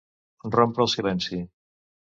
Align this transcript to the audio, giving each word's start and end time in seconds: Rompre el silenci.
Rompre 0.55 0.85
el 0.87 0.91
silenci. 0.95 1.43